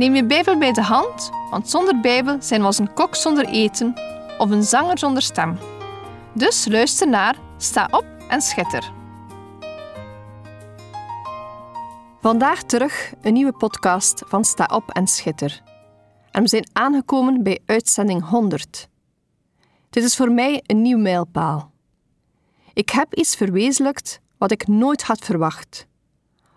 Neem 0.00 0.14
je 0.14 0.24
Bijbel 0.24 0.58
bij 0.58 0.72
de 0.72 0.82
hand, 0.82 1.30
want 1.50 1.70
zonder 1.70 2.00
Bijbel 2.00 2.42
zijn 2.42 2.60
we 2.60 2.66
als 2.66 2.78
een 2.78 2.94
kok 2.94 3.14
zonder 3.14 3.44
eten 3.44 3.94
of 4.38 4.50
een 4.50 4.62
zanger 4.62 4.98
zonder 4.98 5.22
stem. 5.22 5.58
Dus 6.34 6.66
luister 6.68 7.08
naar, 7.08 7.36
sta 7.56 7.88
op 7.90 8.04
en 8.28 8.40
schitter. 8.40 8.92
Vandaag 12.20 12.62
terug 12.62 13.12
een 13.20 13.32
nieuwe 13.32 13.52
podcast 13.52 14.22
van 14.26 14.44
Sta 14.44 14.68
op 14.72 14.90
en 14.90 15.06
schitter. 15.06 15.62
En 16.30 16.42
we 16.42 16.48
zijn 16.48 16.68
aangekomen 16.72 17.42
bij 17.42 17.60
uitzending 17.66 18.28
100. 18.28 18.88
Dit 19.90 20.04
is 20.04 20.16
voor 20.16 20.32
mij 20.32 20.62
een 20.66 20.82
nieuw 20.82 20.98
mijlpaal. 20.98 21.70
Ik 22.72 22.90
heb 22.90 23.14
iets 23.14 23.36
verwezenlijkt 23.36 24.20
wat 24.38 24.50
ik 24.50 24.66
nooit 24.66 25.02
had 25.02 25.18
verwacht. 25.24 25.86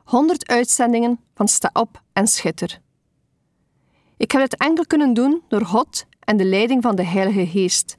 100 0.03 0.47
uitzendingen 0.47 1.19
van 1.35 1.47
Sta 1.47 1.69
op 1.73 2.01
en 2.13 2.27
schitter. 2.27 2.81
Ik 4.23 4.31
heb 4.31 4.41
het 4.41 4.57
enkel 4.57 4.85
kunnen 4.85 5.13
doen 5.13 5.41
door 5.47 5.65
God 5.65 6.05
en 6.19 6.37
de 6.37 6.45
leiding 6.45 6.81
van 6.81 6.95
de 6.95 7.05
Heilige 7.05 7.47
Geest. 7.47 7.97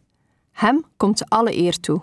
Hem 0.51 0.85
komt 0.97 1.29
alle 1.29 1.57
eer 1.57 1.81
toe. 1.81 2.03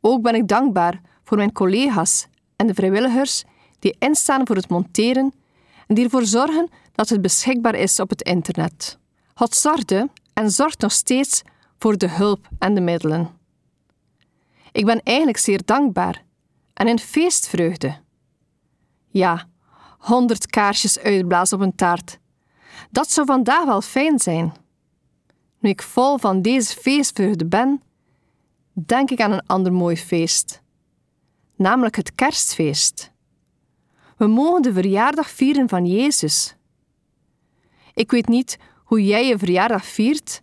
Ook 0.00 0.22
ben 0.22 0.34
ik 0.34 0.48
dankbaar 0.48 1.00
voor 1.24 1.36
mijn 1.36 1.52
collega's 1.52 2.26
en 2.56 2.66
de 2.66 2.74
vrijwilligers 2.74 3.44
die 3.78 3.96
instaan 3.98 4.46
voor 4.46 4.56
het 4.56 4.68
monteren 4.68 5.34
en 5.86 5.94
die 5.94 6.04
ervoor 6.04 6.24
zorgen 6.24 6.68
dat 6.92 7.08
het 7.08 7.22
beschikbaar 7.22 7.74
is 7.74 8.00
op 8.00 8.10
het 8.10 8.22
internet. 8.22 8.98
God 9.34 9.54
zorgde 9.54 10.10
en 10.32 10.50
zorgt 10.50 10.80
nog 10.80 10.92
steeds 10.92 11.42
voor 11.78 11.98
de 11.98 12.08
hulp 12.08 12.48
en 12.58 12.74
de 12.74 12.80
middelen. 12.80 13.30
Ik 14.72 14.84
ben 14.84 15.02
eigenlijk 15.02 15.38
zeer 15.38 15.60
dankbaar 15.64 16.24
en 16.74 16.88
in 16.88 16.98
feestvreugde. 16.98 17.98
Ja, 19.08 19.48
honderd 19.98 20.46
kaarsjes 20.46 20.98
uitblazen 20.98 21.56
op 21.56 21.62
een 21.62 21.74
taart. 21.74 22.18
Dat 22.90 23.10
zou 23.10 23.26
vandaag 23.26 23.64
wel 23.64 23.80
fijn 23.80 24.18
zijn. 24.18 24.54
Nu 25.58 25.70
ik 25.70 25.82
vol 25.82 26.18
van 26.18 26.42
deze 26.42 26.76
feestvreugde 26.76 27.46
ben, 27.46 27.82
denk 28.72 29.10
ik 29.10 29.20
aan 29.20 29.32
een 29.32 29.46
ander 29.46 29.72
mooi 29.72 29.96
feest, 29.96 30.62
namelijk 31.56 31.96
het 31.96 32.14
kerstfeest. 32.14 33.12
We 34.16 34.26
mogen 34.26 34.62
de 34.62 34.72
verjaardag 34.72 35.30
vieren 35.30 35.68
van 35.68 35.86
Jezus. 35.86 36.56
Ik 37.94 38.10
weet 38.10 38.28
niet 38.28 38.58
hoe 38.84 39.04
jij 39.04 39.26
je 39.26 39.38
verjaardag 39.38 39.84
viert, 39.84 40.42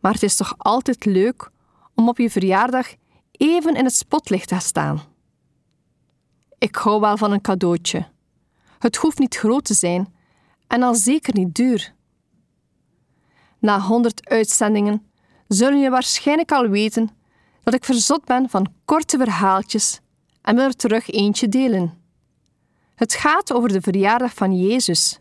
maar 0.00 0.12
het 0.12 0.22
is 0.22 0.36
toch 0.36 0.54
altijd 0.58 1.04
leuk 1.04 1.50
om 1.94 2.08
op 2.08 2.18
je 2.18 2.30
verjaardag 2.30 2.94
even 3.32 3.74
in 3.74 3.84
het 3.84 3.94
spotlicht 3.94 4.48
te 4.48 4.58
staan. 4.58 5.00
Ik 6.58 6.74
hou 6.74 7.00
wel 7.00 7.16
van 7.16 7.32
een 7.32 7.40
cadeautje. 7.40 8.06
Het 8.78 8.96
hoeft 8.96 9.18
niet 9.18 9.36
groot 9.36 9.64
te 9.64 9.74
zijn 9.74 10.14
en 10.68 10.82
al 10.82 10.94
zeker 10.94 11.34
niet 11.34 11.54
duur. 11.54 11.94
Na 13.58 13.80
honderd 13.80 14.28
uitzendingen 14.28 15.06
zullen 15.48 15.80
je 15.80 15.90
waarschijnlijk 15.90 16.52
al 16.52 16.68
weten 16.68 17.10
dat 17.62 17.74
ik 17.74 17.84
verzot 17.84 18.24
ben 18.24 18.48
van 18.48 18.72
korte 18.84 19.16
verhaaltjes 19.16 20.00
en 20.42 20.54
wil 20.54 20.64
er 20.64 20.76
terug 20.76 21.10
eentje 21.10 21.48
delen. 21.48 22.02
Het 22.94 23.14
gaat 23.14 23.52
over 23.52 23.68
de 23.68 23.80
verjaardag 23.80 24.34
van 24.34 24.56
Jezus. 24.56 25.20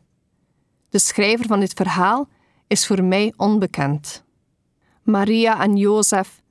De 0.90 1.00
schrijver 1.00 1.46
van 1.46 1.60
dit 1.60 1.74
verhaal 1.74 2.28
is 2.68 2.88
voor 2.88 3.04
mij 3.04 3.34
onbekend. 3.36 4.24
Maria 5.04 5.64
en 5.64 5.78
Jozef 5.78 6.42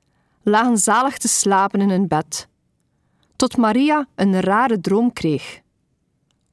lagen 0.43 0.77
zalig 0.77 1.17
te 1.17 1.27
slapen 1.27 1.81
in 1.81 1.89
hun 1.89 2.07
bed, 2.07 2.47
tot 3.35 3.57
Maria 3.57 4.07
een 4.15 4.39
rare 4.39 4.79
droom 4.79 5.13
kreeg. 5.13 5.61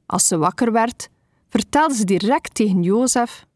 Als 0.06 0.26
ze 0.26 0.36
wakker 0.38 0.72
werd, 0.72 1.08
vertelde 1.54 1.94
ze 1.94 2.04
direct 2.04 2.54
tegen 2.54 2.82
Jozef: 2.82 3.46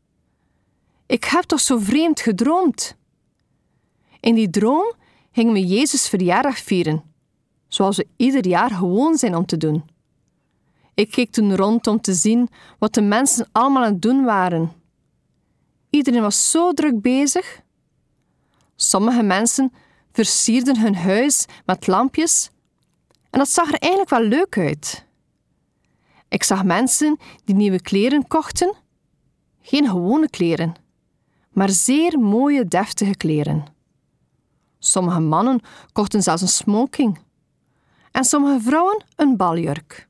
Ik 1.06 1.25
heb 1.25 1.42
toch 1.42 1.60
zo 1.60 1.78
vreemd 1.78 2.20
gedroomd? 2.20 2.97
In 4.20 4.34
die 4.34 4.50
droom 4.50 4.92
gingen 5.32 5.53
we 5.53 5.66
Jezus' 5.66 6.08
verjaardag 6.08 6.58
vieren, 6.58 7.03
zoals 7.69 7.97
we 7.97 8.06
ieder 8.16 8.47
jaar 8.47 8.70
gewoon 8.70 9.16
zijn 9.16 9.34
om 9.34 9.47
te 9.47 9.56
doen. 9.56 9.84
Ik 10.94 11.10
keek 11.10 11.31
toen 11.31 11.56
rond 11.56 11.87
om 11.87 12.00
te 12.00 12.14
zien 12.14 12.48
wat 12.78 12.94
de 12.94 13.03
mensen 13.03 13.48
allemaal 13.53 13.84
aan 13.84 13.92
het 13.92 14.03
doen 14.03 14.25
waren. 14.25 14.72
Iedereen 15.91 16.22
was 16.22 16.50
zo 16.50 16.72
druk 16.72 17.00
bezig. 17.00 17.60
Sommige 18.76 19.22
mensen 19.22 19.72
versierden 20.12 20.81
hun 20.81 20.97
huis 20.97 21.47
met 21.66 21.87
lampjes 21.87 22.50
en 23.31 23.38
dat 23.38 23.48
zag 23.48 23.72
er 23.72 23.78
eigenlijk 23.78 24.10
wel 24.10 24.22
leuk 24.22 24.58
uit. 24.58 25.06
Ik 26.28 26.42
zag 26.42 26.64
mensen 26.64 27.18
die 27.44 27.54
nieuwe 27.54 27.80
kleren 27.80 28.26
kochten. 28.26 28.74
Geen 29.60 29.88
gewone 29.88 30.30
kleren, 30.30 30.74
maar 31.50 31.70
zeer 31.70 32.18
mooie, 32.18 32.64
deftige 32.64 33.16
kleren. 33.16 33.64
Sommige 34.78 35.20
mannen 35.20 35.60
kochten 35.92 36.22
zelfs 36.22 36.42
een 36.42 36.48
smoking. 36.48 37.18
En 38.12 38.24
sommige 38.24 38.60
vrouwen 38.60 39.04
een 39.16 39.36
baljurk. 39.36 40.08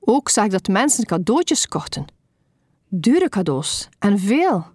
Ook 0.00 0.28
zag 0.28 0.44
ik 0.44 0.50
dat 0.50 0.68
mensen 0.68 1.06
cadeautjes 1.06 1.68
kochten. 1.68 2.04
Dure 2.88 3.28
cadeaus 3.28 3.88
en 3.98 4.18
veel. 4.18 4.66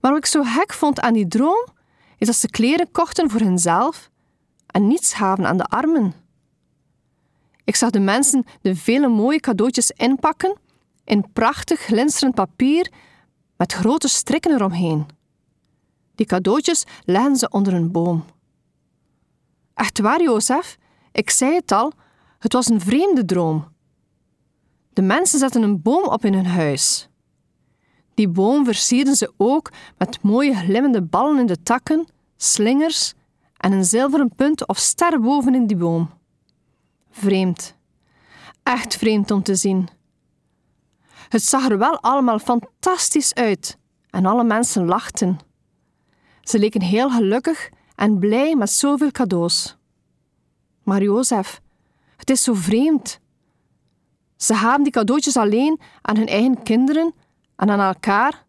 Maar 0.00 0.10
wat 0.10 0.16
ik 0.16 0.26
zo 0.26 0.42
gek 0.42 0.72
vond 0.72 1.00
aan 1.00 1.12
die 1.12 1.28
droom, 1.28 1.66
is 2.18 2.26
dat 2.26 2.36
ze 2.36 2.48
kleren 2.48 2.90
kochten 2.90 3.30
voor 3.30 3.40
hunzelf 3.40 4.10
en 4.66 4.86
niets 4.86 5.14
gaven 5.14 5.46
aan 5.46 5.56
de 5.56 5.64
armen. 5.64 6.14
Ik 7.68 7.76
zag 7.76 7.90
de 7.90 8.00
mensen 8.00 8.44
de 8.60 8.76
vele 8.76 9.08
mooie 9.08 9.40
cadeautjes 9.40 9.90
inpakken 9.90 10.56
in 11.04 11.32
prachtig 11.32 11.80
glinsterend 11.80 12.34
papier 12.34 12.92
met 13.56 13.72
grote 13.72 14.08
strikken 14.08 14.52
eromheen. 14.52 15.06
Die 16.14 16.26
cadeautjes 16.26 16.84
legden 17.04 17.36
ze 17.36 17.50
onder 17.50 17.74
een 17.74 17.92
boom. 17.92 18.24
Echt 19.74 20.00
waar, 20.00 20.22
Jozef, 20.22 20.76
ik 21.12 21.30
zei 21.30 21.54
het 21.54 21.72
al, 21.72 21.92
het 22.38 22.52
was 22.52 22.68
een 22.68 22.80
vreemde 22.80 23.24
droom. 23.24 23.68
De 24.92 25.02
mensen 25.02 25.38
zetten 25.38 25.62
een 25.62 25.82
boom 25.82 26.04
op 26.04 26.24
in 26.24 26.34
hun 26.34 26.46
huis. 26.46 27.08
Die 28.14 28.28
boom 28.28 28.64
versierden 28.64 29.16
ze 29.16 29.32
ook 29.36 29.72
met 29.98 30.22
mooie 30.22 30.54
glimmende 30.54 31.02
ballen 31.02 31.38
in 31.38 31.46
de 31.46 31.62
takken, 31.62 32.06
slingers 32.36 33.14
en 33.56 33.72
een 33.72 33.84
zilveren 33.84 34.34
punt 34.36 34.68
of 34.68 34.78
ster 34.78 35.20
boven 35.20 35.54
in 35.54 35.66
die 35.66 35.76
boom. 35.76 36.17
Vreemd. 37.18 37.74
Echt 38.62 38.96
vreemd 38.96 39.30
om 39.30 39.42
te 39.42 39.54
zien. 39.54 39.88
Het 41.28 41.42
zag 41.42 41.68
er 41.68 41.78
wel 41.78 42.00
allemaal 42.00 42.38
fantastisch 42.38 43.34
uit 43.34 43.78
en 44.10 44.26
alle 44.26 44.44
mensen 44.44 44.84
lachten. 44.84 45.38
Ze 46.42 46.58
leken 46.58 46.82
heel 46.82 47.10
gelukkig 47.10 47.70
en 47.94 48.18
blij 48.18 48.56
met 48.56 48.70
zoveel 48.70 49.10
cadeaus. 49.10 49.76
Maar 50.82 51.02
Jozef, 51.02 51.60
het 52.16 52.30
is 52.30 52.42
zo 52.42 52.54
vreemd. 52.54 53.20
Ze 54.36 54.54
gaven 54.54 54.82
die 54.82 54.92
cadeautjes 54.92 55.36
alleen 55.36 55.80
aan 56.02 56.16
hun 56.16 56.26
eigen 56.26 56.62
kinderen 56.62 57.14
en 57.56 57.70
aan 57.70 57.80
elkaar, 57.80 58.44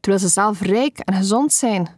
terwijl 0.00 0.22
ze 0.22 0.28
zelf 0.28 0.60
rijk 0.60 0.98
en 0.98 1.14
gezond 1.14 1.52
zijn. 1.52 1.88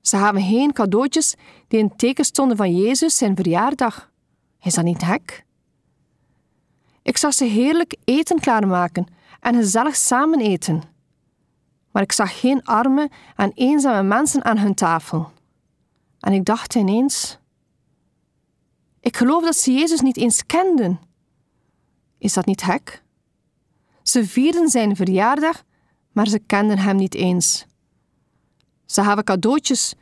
Ze 0.00 0.16
gaven 0.16 0.42
geen 0.42 0.72
cadeautjes 0.72 1.34
die 1.68 1.78
in 1.78 1.96
teken 1.96 2.24
stonden 2.24 2.56
van 2.56 2.76
Jezus 2.76 3.16
zijn 3.16 3.36
verjaardag. 3.36 4.14
Is 4.66 4.74
dat 4.74 4.84
niet 4.84 5.04
hek? 5.04 5.44
Ik 7.02 7.16
zag 7.16 7.34
ze 7.34 7.44
heerlijk 7.44 7.96
eten 8.04 8.40
klaarmaken 8.40 9.06
en 9.40 9.54
gezellig 9.54 9.96
samen 9.96 10.40
eten. 10.40 10.82
Maar 11.90 12.02
ik 12.02 12.12
zag 12.12 12.40
geen 12.40 12.64
arme 12.64 13.10
en 13.36 13.52
eenzame 13.54 14.08
mensen 14.08 14.44
aan 14.44 14.58
hun 14.58 14.74
tafel. 14.74 15.32
En 16.20 16.32
ik 16.32 16.44
dacht 16.44 16.74
ineens: 16.74 17.38
Ik 19.00 19.16
geloof 19.16 19.44
dat 19.44 19.56
ze 19.56 19.72
Jezus 19.72 20.00
niet 20.00 20.16
eens 20.16 20.46
kenden. 20.46 21.00
Is 22.18 22.32
dat 22.32 22.46
niet 22.46 22.62
hek? 22.62 23.02
Ze 24.02 24.26
vierden 24.26 24.68
zijn 24.68 24.96
verjaardag, 24.96 25.62
maar 26.12 26.26
ze 26.26 26.38
kenden 26.38 26.78
hem 26.78 26.96
niet 26.96 27.14
eens. 27.14 27.66
Ze 28.86 29.02
gaven 29.02 29.24
cadeautjes, 29.24 29.94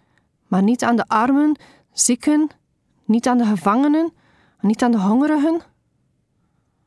maar 0.47 0.63
niet 0.63 0.85
aan 0.85 0.97
de 0.97 1.09
armen, 1.09 1.59
zieken, 1.93 2.49
niet 3.05 3.27
aan 3.29 3.39
de 3.39 3.47
gevangenen, 3.47 4.13
niet 4.65 4.83
aan 4.83 4.91
de 4.91 5.01
hongerigen. 5.01 5.61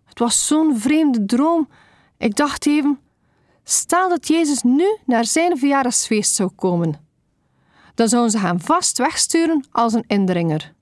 Het 0.05 0.19
was 0.19 0.47
zo'n 0.47 0.77
vreemde 0.79 1.25
droom. 1.25 1.69
Ik 2.17 2.35
dacht 2.35 2.65
even: 2.65 2.99
Stel 3.63 4.09
dat 4.09 4.27
Jezus 4.27 4.63
nu 4.63 4.97
naar 5.05 5.25
zijn 5.25 5.57
verjaardagsfeest 5.57 6.35
zou 6.35 6.49
komen. 6.49 7.05
Dan 7.95 8.07
zouden 8.07 8.31
ze 8.31 8.39
hem 8.39 8.59
vast 8.59 8.97
wegsturen 8.97 9.67
als 9.71 9.93
een 9.93 10.03
indringer. 10.07 10.73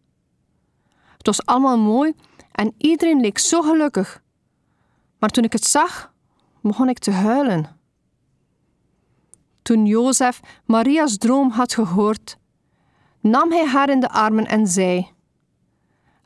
Het 1.17 1.25
was 1.25 1.45
allemaal 1.45 1.77
mooi 1.77 2.13
en 2.51 2.73
iedereen 2.77 3.21
leek 3.21 3.37
zo 3.37 3.61
gelukkig. 3.61 4.23
Maar 5.19 5.29
toen 5.29 5.43
ik 5.43 5.53
het 5.53 5.65
zag, 5.65 6.13
begon 6.61 6.89
ik 6.89 6.99
te 6.99 7.11
huilen. 7.11 7.77
Toen 9.61 9.85
Jozef 9.85 10.39
Maria's 10.65 11.17
droom 11.17 11.49
had 11.49 11.73
gehoord, 11.73 12.37
nam 13.19 13.51
hij 13.51 13.65
haar 13.65 13.89
in 13.89 13.99
de 13.99 14.09
armen 14.09 14.45
en 14.45 14.67
zei: 14.67 15.14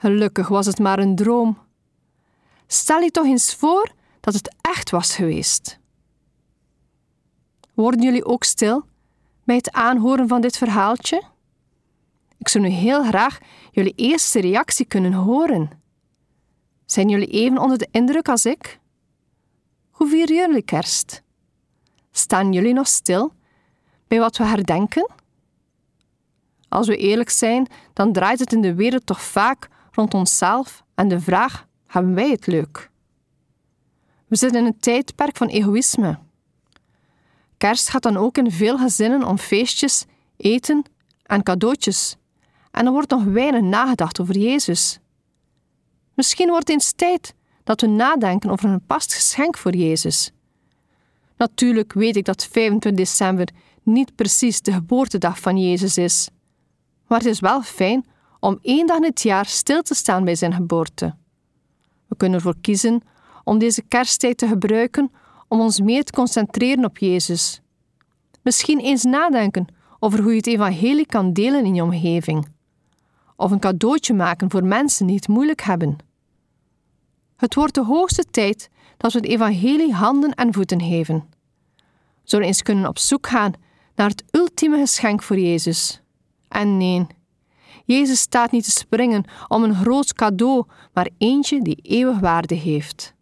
Gelukkig 0.02 0.48
was 0.48 0.66
het 0.66 0.80
maar 0.80 1.00
een 1.00 1.16
droom. 1.16 1.58
Stel 2.68 3.00
je 3.00 3.12
toch 3.12 3.26
eens 3.26 3.56
voor 3.56 3.92
dat 4.20 4.34
het 4.34 4.56
echt 4.62 4.90
was 4.90 5.16
geweest. 5.16 5.80
Worden 7.74 8.02
jullie 8.02 8.26
ook 8.26 8.44
stil 8.44 8.86
bij 9.44 9.56
het 9.56 9.72
aanhoren 9.72 10.28
van 10.28 10.42
dit 10.42 10.58
verhaaltje? 10.58 11.24
Ik 12.38 12.48
zou 12.48 12.64
nu 12.64 12.70
heel 12.70 13.04
graag 13.04 13.38
jullie 13.72 13.94
eerste 13.96 14.40
reactie 14.40 14.86
kunnen 14.86 15.14
horen. 15.14 15.70
Zijn 16.86 17.10
jullie 17.10 17.28
even 17.28 17.58
onder 17.58 17.78
de 17.78 17.88
indruk 17.92 18.30
als 18.30 18.46
ik? 18.46 18.80
Hoe 19.90 20.10
vieren 20.10 20.36
jullie 20.36 20.62
kerst? 20.62 21.24
Staan 22.12 22.54
jullie 22.54 22.74
nog 22.74 22.88
stil 22.88 23.34
bij 24.08 24.20
wat 24.20 24.38
we 24.38 24.44
herdenken? 24.44 25.12
Als 26.70 26.88
we 26.88 26.98
eerlijk 26.98 27.30
zijn, 27.30 27.68
dan 27.94 28.14
draait 28.14 28.40
het 28.40 28.54
in 28.54 28.62
de 28.62 28.74
wereld 28.74 29.06
toch 29.06 29.22
vaak 29.22 29.70
rond 29.92 30.14
onszelf 30.14 30.84
en 30.96 31.08
de 31.08 31.20
vraag: 31.20 31.68
hebben 31.88 32.14
wij 32.14 32.30
het 32.30 32.48
leuk? 32.48 32.90
We 34.28 34.36
zitten 34.36 34.60
in 34.60 34.66
een 34.66 34.80
tijdperk 34.80 35.38
van 35.38 35.48
egoïsme. 35.48 36.20
Kerst 37.58 37.90
gaat 37.90 38.04
dan 38.04 38.18
ook 38.18 38.38
in 38.38 38.52
veel 38.52 38.78
gezinnen 38.78 39.24
om 39.24 39.38
feestjes, 39.38 40.06
eten 40.38 40.84
en 41.24 41.44
cadeautjes. 41.44 42.16
En 42.72 42.86
er 42.86 42.92
wordt 42.92 43.10
nog 43.10 43.24
weinig 43.24 43.62
nagedacht 43.62 44.22
over 44.22 44.38
Jezus. 44.38 45.00
Misschien 46.14 46.50
wordt 46.50 46.70
eens 46.70 46.92
tijd 46.92 47.34
dat 47.64 47.82
we 47.82 47.88
nadenken 47.88 48.50
over 48.50 48.70
een 48.70 48.86
past 48.86 49.14
geschenk 49.14 49.58
voor 49.58 49.76
Jezus. 49.76 50.32
Natuurlijk 51.38 51.94
weet 51.94 52.16
ik 52.16 52.26
dat 52.26 52.46
25 52.46 53.06
december 53.06 53.48
niet 53.84 54.16
precies 54.16 54.62
de 54.62 54.72
geboortedag 54.72 55.40
van 55.40 55.58
Jezus 55.58 55.98
is. 55.98 56.30
Maar 57.08 57.18
het 57.18 57.28
is 57.28 57.40
wel 57.40 57.62
fijn 57.62 58.06
om 58.40 58.60
één 58.62 58.88
dag 58.88 58.98
in 58.98 59.04
het 59.04 59.22
jaar 59.22 59.46
stil 59.46 59.82
te 59.82 59.96
staan 59.96 60.24
bij 60.24 60.36
zijn 60.36 60.54
geboorte. 60.54 61.16
We 62.08 62.16
kunnen 62.16 62.38
ervoor 62.38 62.56
kiezen 62.62 63.02
om 63.44 63.58
deze 63.58 63.82
kersttijd 63.82 64.38
te 64.38 64.48
gebruiken 64.48 65.12
om 65.48 65.60
ons 65.60 65.80
meer 65.80 66.04
te 66.04 66.12
concentreren 66.12 66.86
op 66.86 66.98
Jezus. 66.98 67.62
Misschien 68.42 68.80
eens 68.80 69.04
nadenken 69.04 69.68
over 70.00 70.22
hoe 70.22 70.32
je 70.32 70.38
het 70.38 70.48
evangelie 70.48 71.06
kan 71.06 71.34
delen 71.34 71.66
in 71.66 71.76
je 71.76 71.84
omgeving. 71.84 72.48
Of 73.36 73.52
een 73.52 73.60
cadeautje 73.60 74.14
maken 74.14 74.50
voor 74.52 74.64
mensen 74.64 75.06
die 75.06 75.16
het 75.16 75.28
moeilijk 75.28 75.62
hebben. 75.62 75.98
Het 77.36 77.56
wordt 77.56 77.74
de 77.74 77.84
hoogste 77.84 78.26
tijd 78.32 78.70
dat 78.98 79.14
we 79.14 79.20
het 79.20 79.28
evangelie 79.28 79.94
handen 79.94 80.34
en 80.34 80.54
voeten 80.54 80.82
geven. 80.82 81.30
Zouden 82.24 82.52
eens 82.52 82.62
kunnen 82.62 82.88
op 82.88 82.98
zoek 82.98 83.28
gaan 83.28 83.54
naar 83.96 84.10
het 84.10 84.24
ultieme 84.32 84.78
geschenk 84.78 85.24
voor 85.24 85.40
Jezus. 85.40 86.02
En 86.48 86.78
nee, 86.78 87.08
Jezus 87.86 88.20
staat 88.20 88.52
niet 88.52 88.64
te 88.64 88.72
springen 88.72 89.26
om 89.48 89.64
een 89.64 89.76
groot 89.76 90.14
cadeau, 90.14 90.66
maar 90.94 91.10
eentje 91.18 91.62
die 91.62 91.80
eeuwig 91.82 92.20
waarde 92.20 92.56
heeft. 92.56 93.14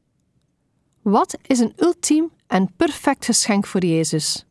Wat 1.01 1.37
is 1.41 1.59
een 1.59 1.73
ultiem 1.75 2.31
en 2.47 2.73
perfect 2.75 3.25
geschenk 3.25 3.65
voor 3.65 3.85
Jezus? 3.85 4.45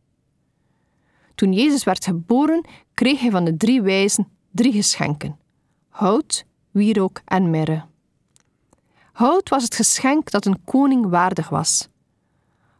Toen 1.34 1.52
Jezus 1.52 1.84
werd 1.84 2.04
geboren, 2.04 2.66
kreeg 2.94 3.20
hij 3.20 3.31
van 3.31 3.44
de 3.44 3.56
drie 3.56 3.82
wijzen 3.82 4.28
drie 4.50 4.72
geschenken: 4.72 5.38
hout, 5.88 6.44
wierook 6.70 7.20
en 7.25 7.50
mirre. 7.50 7.84
Hout 9.12 9.49
was 9.49 9.62
het 9.62 9.75
geschenk 9.75 10.31
dat 10.31 10.46
een 10.46 10.64
koning 10.64 11.08
waardig 11.08 11.49
was. 11.49 11.88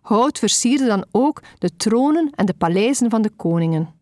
Hout 0.01 0.39
versierde 0.39 0.87
dan 0.87 1.07
ook 1.11 1.43
de 1.59 1.77
tronen 1.77 2.31
en 2.35 2.47
de 2.47 2.55
paleizen 2.55 3.11
van 3.11 3.23
de 3.23 3.31
koningen. 3.31 3.95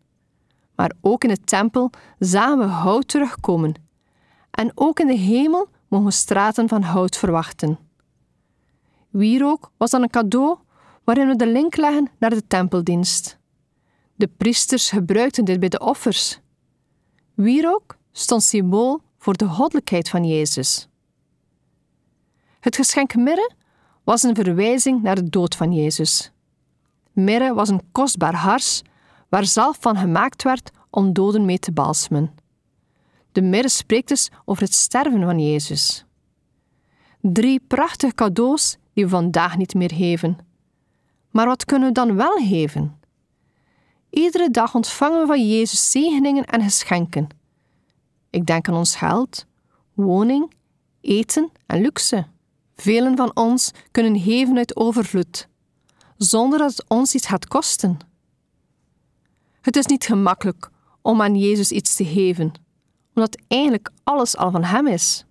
Maar 0.75 0.91
ook 1.01 1.23
in 1.23 1.29
de 1.29 1.39
tempel 1.39 1.89
zagen 2.19 2.57
we 2.57 2.63
hout 2.63 3.07
terugkomen. 3.07 3.73
En 4.51 4.71
ook 4.75 4.99
in 4.99 5.07
de 5.07 5.17
hemel 5.17 5.67
mogen 5.87 6.07
we 6.07 6.13
straten 6.13 6.67
van 6.67 6.81
hout 6.81 7.17
verwachten. 7.17 7.79
Wierook 9.09 9.71
was 9.77 9.89
dan 9.89 10.01
een 10.01 10.09
cadeau 10.09 10.57
waarin 11.03 11.27
we 11.27 11.35
de 11.35 11.47
link 11.47 11.75
leggen 11.75 12.09
naar 12.19 12.29
de 12.29 12.47
tempeldienst. 12.47 13.37
De 14.15 14.27
priesters 14.27 14.89
gebruikten 14.89 15.45
dit 15.45 15.59
bij 15.59 15.69
de 15.69 15.79
offers. 15.79 16.39
Wierook 17.33 17.97
stond 18.11 18.43
symbool 18.43 19.01
voor 19.17 19.33
de 19.33 19.47
goddelijkheid 19.47 20.09
van 20.09 20.25
Jezus. 20.25 20.87
Het 22.59 22.75
geschenk 22.75 23.15
mirre 23.15 23.51
was 24.03 24.23
een 24.23 24.35
verwijzing 24.35 25.01
naar 25.01 25.15
de 25.15 25.29
dood 25.29 25.55
van 25.55 25.73
Jezus. 25.73 26.31
Mirre 27.11 27.53
was 27.53 27.69
een 27.69 27.81
kostbaar 27.91 28.35
hars 28.35 28.81
waar 29.35 29.45
zalf 29.45 29.77
van 29.79 29.97
gemaakt 29.97 30.43
werd 30.43 30.71
om 30.89 31.13
doden 31.13 31.45
mee 31.45 31.59
te 31.59 31.71
balsemen. 31.71 32.35
De 33.31 33.41
mirre 33.41 33.69
spreekt 33.69 34.07
dus 34.07 34.31
over 34.45 34.63
het 34.63 34.73
sterven 34.73 35.21
van 35.21 35.39
Jezus. 35.39 36.05
Drie 37.21 37.59
prachtige 37.67 38.13
cadeaus 38.13 38.77
die 38.93 39.03
we 39.03 39.09
vandaag 39.09 39.57
niet 39.57 39.73
meer 39.73 39.93
geven. 39.93 40.37
Maar 41.31 41.45
wat 41.45 41.65
kunnen 41.65 41.87
we 41.87 41.93
dan 41.93 42.15
wel 42.15 42.37
geven? 42.37 42.99
Iedere 44.09 44.49
dag 44.51 44.75
ontvangen 44.75 45.19
we 45.19 45.27
van 45.27 45.49
Jezus 45.49 45.91
zegeningen 45.91 46.45
en 46.45 46.61
geschenken. 46.61 47.27
Ik 48.29 48.45
denk 48.45 48.67
aan 48.67 48.75
ons 48.75 48.95
geld, 48.95 49.45
woning, 49.93 50.51
eten 51.01 51.51
en 51.65 51.81
luxe. 51.81 52.27
Velen 52.75 53.15
van 53.15 53.35
ons 53.35 53.71
kunnen 53.91 54.19
geven 54.19 54.57
uit 54.57 54.75
overvloed, 54.75 55.47
zonder 56.17 56.59
dat 56.59 56.71
het 56.71 56.85
ons 56.87 57.15
iets 57.15 57.27
gaat 57.27 57.47
kosten. 57.47 58.13
Het 59.65 59.75
is 59.75 59.85
niet 59.85 60.05
gemakkelijk 60.05 60.69
om 61.01 61.21
aan 61.21 61.35
Jezus 61.35 61.71
iets 61.71 61.95
te 61.95 62.05
geven, 62.05 62.51
omdat 63.13 63.37
eigenlijk 63.47 63.91
alles 64.03 64.37
al 64.37 64.51
van 64.51 64.63
Hem 64.63 64.87
is. 64.87 65.25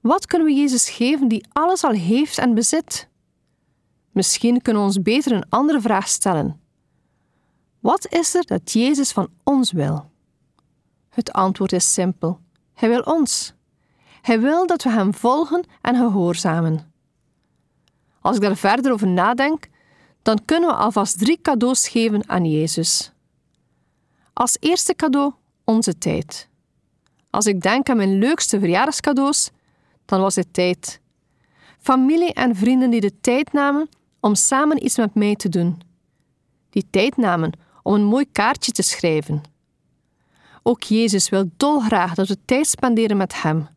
Wat 0.00 0.26
kunnen 0.26 0.48
we 0.48 0.54
Jezus 0.54 0.90
geven 0.90 1.28
die 1.28 1.46
alles 1.52 1.84
al 1.84 1.90
heeft 1.90 2.38
en 2.38 2.54
bezit? 2.54 3.08
Misschien 4.10 4.62
kunnen 4.62 4.82
we 4.82 4.88
ons 4.88 5.02
beter 5.02 5.32
een 5.32 5.48
andere 5.48 5.80
vraag 5.80 6.08
stellen. 6.08 6.60
Wat 7.80 8.12
is 8.12 8.34
er 8.34 8.46
dat 8.46 8.72
Jezus 8.72 9.12
van 9.12 9.28
ons 9.42 9.72
wil? 9.72 10.10
Het 11.08 11.32
antwoord 11.32 11.72
is 11.72 11.92
simpel: 11.92 12.40
Hij 12.74 12.88
wil 12.88 13.00
ons. 13.00 13.54
Hij 14.20 14.40
wil 14.40 14.66
dat 14.66 14.82
we 14.82 14.90
Hem 14.90 15.14
volgen 15.14 15.64
en 15.80 15.96
gehoorzamen. 15.96 16.92
Als 18.20 18.36
ik 18.36 18.42
daar 18.42 18.56
verder 18.56 18.92
over 18.92 19.08
nadenk, 19.08 19.68
dan 20.22 20.44
kunnen 20.44 20.68
we 20.68 20.74
alvast 20.74 21.18
drie 21.18 21.38
cadeaus 21.42 21.88
geven 21.88 22.28
aan 22.28 22.44
Jezus. 22.44 23.12
Als 24.32 24.56
eerste 24.60 24.94
cadeau 24.94 25.32
onze 25.64 25.98
tijd. 25.98 26.48
Als 27.30 27.46
ik 27.46 27.60
denk 27.60 27.88
aan 27.88 27.96
mijn 27.96 28.18
leukste 28.18 28.58
verjaardagscadeaus, 28.58 29.50
dan 30.04 30.20
was 30.20 30.34
het 30.34 30.52
tijd. 30.52 31.00
Familie 31.78 32.32
en 32.32 32.56
vrienden 32.56 32.90
die 32.90 33.00
de 33.00 33.20
tijd 33.20 33.52
namen 33.52 33.88
om 34.20 34.34
samen 34.34 34.84
iets 34.84 34.96
met 34.96 35.14
mij 35.14 35.36
te 35.36 35.48
doen. 35.48 35.82
Die 36.70 36.86
tijd 36.90 37.16
namen 37.16 37.52
om 37.82 37.94
een 37.94 38.04
mooi 38.04 38.26
kaartje 38.32 38.72
te 38.72 38.82
schrijven. 38.82 39.42
Ook 40.62 40.82
Jezus 40.82 41.28
wil 41.28 41.50
dolgraag 41.56 42.14
dat 42.14 42.28
we 42.28 42.38
tijd 42.44 42.66
spenderen 42.66 43.16
met 43.16 43.42
Hem. 43.42 43.68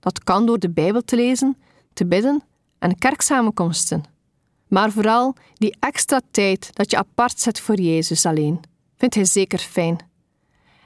Dat 0.00 0.24
kan 0.24 0.46
door 0.46 0.58
de 0.58 0.70
Bijbel 0.70 1.02
te 1.02 1.16
lezen, 1.16 1.56
te 1.92 2.06
bidden 2.06 2.42
en 2.78 2.98
kerksamenkomsten. 2.98 4.11
Maar 4.72 4.90
vooral 4.90 5.34
die 5.54 5.76
extra 5.80 6.20
tijd 6.30 6.70
dat 6.72 6.90
je 6.90 6.96
apart 6.96 7.40
zet 7.40 7.60
voor 7.60 7.80
Jezus 7.80 8.26
alleen, 8.26 8.60
vindt 8.96 9.14
Hij 9.14 9.24
zeker 9.24 9.58
fijn. 9.58 9.98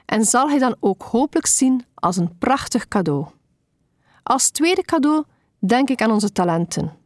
En 0.05 0.25
zal 0.25 0.49
Hij 0.49 0.59
dan 0.59 0.75
ook 0.79 1.03
hopelijk 1.03 1.47
zien 1.47 1.85
als 1.93 2.17
een 2.17 2.37
prachtig 2.37 2.87
cadeau. 2.87 3.27
Als 4.23 4.49
tweede 4.49 4.83
cadeau 4.83 5.23
denk 5.59 5.89
ik 5.89 6.01
aan 6.01 6.11
onze 6.11 6.31
talenten. 6.31 6.97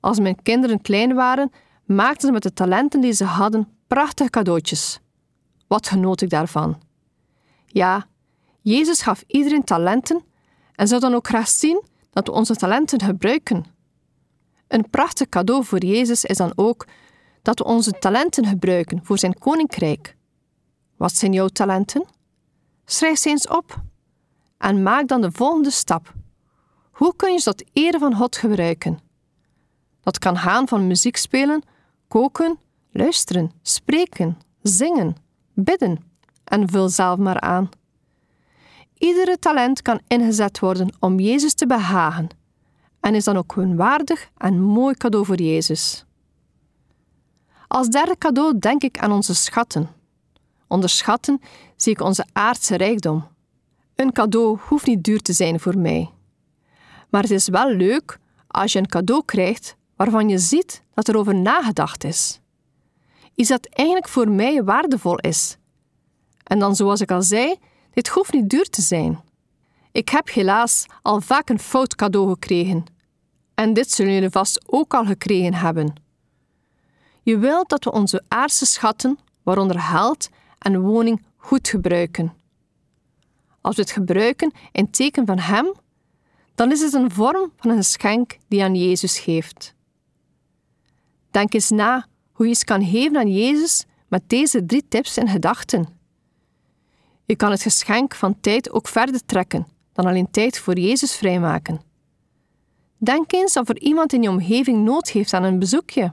Als 0.00 0.20
mijn 0.20 0.42
kinderen 0.42 0.82
klein 0.82 1.14
waren, 1.14 1.52
maakten 1.84 2.26
ze 2.26 2.32
met 2.32 2.42
de 2.42 2.52
talenten 2.52 3.00
die 3.00 3.12
ze 3.12 3.24
hadden 3.24 3.68
prachtige 3.86 4.30
cadeautjes. 4.30 5.00
Wat 5.66 5.88
genoot 5.88 6.20
ik 6.20 6.30
daarvan? 6.30 6.80
Ja, 7.66 8.06
Jezus 8.60 9.02
gaf 9.02 9.24
iedereen 9.26 9.64
talenten 9.64 10.22
en 10.74 10.88
zou 10.88 11.00
dan 11.00 11.14
ook 11.14 11.26
graag 11.26 11.48
zien 11.48 11.82
dat 12.10 12.26
we 12.26 12.32
onze 12.32 12.56
talenten 12.56 13.02
gebruiken. 13.02 13.78
Een 14.70 14.90
prachtig 14.90 15.28
cadeau 15.28 15.64
voor 15.64 15.84
Jezus 15.84 16.24
is 16.24 16.36
dan 16.36 16.52
ook 16.54 16.86
dat 17.42 17.58
we 17.58 17.64
onze 17.64 17.92
talenten 17.92 18.46
gebruiken 18.46 19.00
voor 19.04 19.18
zijn 19.18 19.38
koninkrijk. 19.38 20.16
Wat 20.96 21.16
zijn 21.16 21.32
jouw 21.32 21.48
talenten? 21.48 22.04
Schrijf 22.84 23.18
ze 23.18 23.28
eens 23.28 23.48
op 23.48 23.80
en 24.58 24.82
maak 24.82 25.08
dan 25.08 25.20
de 25.20 25.32
volgende 25.32 25.70
stap. 25.70 26.12
Hoe 26.90 27.16
kun 27.16 27.32
je 27.32 27.38
ze 27.38 27.54
tot 27.54 27.68
ere 27.72 27.98
van 27.98 28.14
God 28.14 28.36
gebruiken? 28.36 28.98
Dat 30.02 30.18
kan 30.18 30.38
gaan 30.38 30.68
van 30.68 30.86
muziek 30.86 31.16
spelen, 31.16 31.62
koken, 32.08 32.58
luisteren, 32.90 33.52
spreken, 33.62 34.38
zingen, 34.62 35.16
bidden 35.54 36.04
en 36.44 36.68
vul 36.68 36.88
zelf 36.88 37.18
maar 37.18 37.40
aan. 37.40 37.68
Iedere 38.98 39.38
talent 39.38 39.82
kan 39.82 40.00
ingezet 40.06 40.58
worden 40.58 40.96
om 41.00 41.18
Jezus 41.18 41.54
te 41.54 41.66
behagen 41.66 42.38
en 43.00 43.14
is 43.14 43.24
dan 43.24 43.36
ook 43.36 43.56
een 43.56 43.76
waardig 43.76 44.30
en 44.36 44.60
mooi 44.60 44.94
cadeau 44.94 45.26
voor 45.26 45.40
Jezus. 45.40 46.04
Als 47.68 47.88
derde 47.88 48.18
cadeau 48.18 48.58
denk 48.58 48.82
ik 48.82 48.98
aan 48.98 49.12
onze 49.12 49.34
schatten. 49.34 49.88
Onder 50.66 50.88
schatten 50.88 51.40
zie 51.76 51.92
ik 51.92 52.00
onze 52.00 52.26
aardse 52.32 52.76
rijkdom. 52.76 53.28
Een 53.94 54.12
cadeau 54.12 54.58
hoeft 54.60 54.86
niet 54.86 55.04
duur 55.04 55.22
te 55.22 55.32
zijn 55.32 55.60
voor 55.60 55.78
mij. 55.78 56.10
Maar 57.08 57.22
het 57.22 57.30
is 57.30 57.48
wel 57.48 57.70
leuk 57.70 58.18
als 58.46 58.72
je 58.72 58.78
een 58.78 58.86
cadeau 58.86 59.24
krijgt 59.24 59.76
waarvan 59.96 60.28
je 60.28 60.38
ziet 60.38 60.82
dat 60.94 61.08
er 61.08 61.16
over 61.16 61.34
nagedacht 61.34 62.04
is. 62.04 62.40
Iets 63.34 63.48
dat 63.48 63.66
eigenlijk 63.66 64.08
voor 64.08 64.30
mij 64.30 64.64
waardevol 64.64 65.16
is. 65.16 65.56
En 66.44 66.58
dan, 66.58 66.76
zoals 66.76 67.00
ik 67.00 67.10
al 67.10 67.22
zei, 67.22 67.56
dit 67.90 68.08
hoeft 68.08 68.32
niet 68.32 68.48
duur 68.48 68.70
te 68.70 68.82
zijn. 68.82 69.20
Ik 69.92 70.08
heb 70.08 70.30
helaas 70.30 70.86
al 71.02 71.20
vaak 71.20 71.48
een 71.48 71.58
fout 71.58 71.94
cadeau 71.94 72.28
gekregen. 72.28 72.84
En 73.54 73.72
dit 73.74 73.90
zullen 73.90 74.12
jullie 74.12 74.30
vast 74.30 74.62
ook 74.66 74.94
al 74.94 75.04
gekregen 75.04 75.54
hebben. 75.54 75.92
Je 77.22 77.38
wilt 77.38 77.68
dat 77.68 77.84
we 77.84 77.92
onze 77.92 78.24
aardse 78.28 78.66
schatten, 78.66 79.18
waaronder 79.42 79.80
geld 79.80 80.28
en 80.58 80.80
woning, 80.80 81.24
goed 81.36 81.68
gebruiken. 81.68 82.34
Als 83.60 83.76
we 83.76 83.82
het 83.82 83.90
gebruiken 83.90 84.52
in 84.72 84.90
teken 84.90 85.26
van 85.26 85.38
Hem, 85.38 85.72
dan 86.54 86.70
is 86.70 86.80
het 86.80 86.92
een 86.92 87.10
vorm 87.10 87.52
van 87.56 87.70
een 87.70 87.76
geschenk 87.76 88.38
die 88.48 88.62
aan 88.62 88.74
Jezus 88.74 89.18
geeft. 89.18 89.74
Denk 91.30 91.54
eens 91.54 91.70
na 91.70 92.06
hoe 92.32 92.46
je 92.46 92.52
iets 92.52 92.64
kan 92.64 92.84
geven 92.84 93.16
aan 93.16 93.32
Jezus 93.32 93.84
met 94.08 94.28
deze 94.28 94.66
drie 94.66 94.88
tips 94.88 95.16
in 95.16 95.28
gedachten. 95.28 95.88
Je 97.24 97.36
kan 97.36 97.50
het 97.50 97.62
geschenk 97.62 98.14
van 98.14 98.40
tijd 98.40 98.70
ook 98.70 98.88
verder 98.88 99.24
trekken 99.26 99.66
dan 100.02 100.10
alleen 100.10 100.30
tijd 100.30 100.58
voor 100.58 100.78
Jezus 100.78 101.16
vrijmaken. 101.16 101.80
Denk 102.96 103.32
eens 103.32 103.56
of 103.56 103.68
er 103.68 103.80
iemand 103.80 104.12
in 104.12 104.22
je 104.22 104.28
omgeving 104.28 104.84
nood 104.84 105.08
heeft 105.08 105.32
aan 105.32 105.42
een 105.42 105.58
bezoekje. 105.58 106.12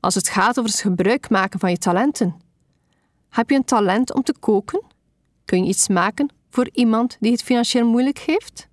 Als 0.00 0.14
het 0.14 0.28
gaat 0.28 0.58
over 0.58 0.70
het 0.70 0.80
gebruik 0.80 1.30
maken 1.30 1.60
van 1.60 1.70
je 1.70 1.78
talenten. 1.78 2.36
Heb 3.28 3.50
je 3.50 3.56
een 3.56 3.64
talent 3.64 4.14
om 4.14 4.22
te 4.22 4.34
koken? 4.40 4.82
Kun 5.44 5.62
je 5.62 5.68
iets 5.68 5.88
maken 5.88 6.30
voor 6.50 6.68
iemand 6.72 7.16
die 7.20 7.32
het 7.32 7.42
financieel 7.42 7.86
moeilijk 7.86 8.18
heeft? 8.18 8.68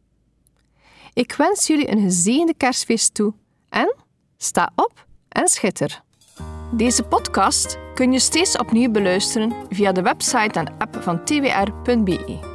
Ik 1.13 1.33
wens 1.33 1.67
jullie 1.67 1.91
een 1.91 2.01
gezegende 2.01 2.53
kerstfeest 2.57 3.13
toe 3.13 3.33
en 3.69 3.95
sta 4.37 4.71
op 4.75 5.05
en 5.29 5.47
schitter. 5.47 6.03
Deze 6.71 7.03
podcast 7.03 7.77
kun 7.93 8.11
je 8.11 8.19
steeds 8.19 8.57
opnieuw 8.57 8.91
beluisteren 8.91 9.53
via 9.69 9.91
de 9.91 10.01
website 10.01 10.59
en 10.59 10.77
app 10.77 10.97
van 11.01 11.25
twr.be. 11.25 12.54